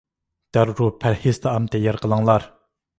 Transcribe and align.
دەررۇ 0.57 0.87
پەرھىز 1.05 1.43
تائام 1.47 1.71
تەييار 1.77 2.05
قىلىڭلار! 2.05 2.53